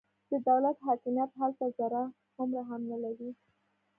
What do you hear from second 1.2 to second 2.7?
هلته ذره هومره